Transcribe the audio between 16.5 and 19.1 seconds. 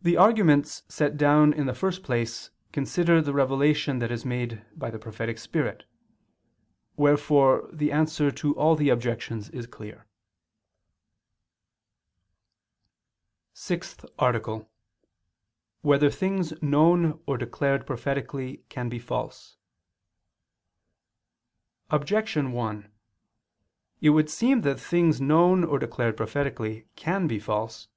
Whether Things Known or Declared Prophetically Can Be